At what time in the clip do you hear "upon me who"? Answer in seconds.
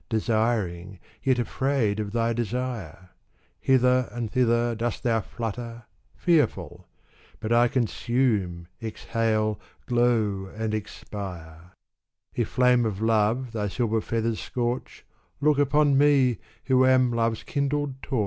15.59-16.83